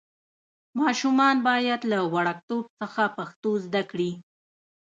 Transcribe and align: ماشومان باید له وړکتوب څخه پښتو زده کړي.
ماشومان 0.79 1.35
باید 1.47 1.81
له 1.91 1.97
وړکتوب 2.13 2.65
څخه 2.79 3.03
پښتو 3.17 3.51
زده 3.65 3.81
کړي. 3.91 4.11